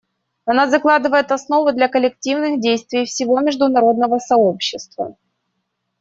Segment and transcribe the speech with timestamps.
[0.45, 5.15] Она закладывает основу для коллективных действий всего международного сообщества.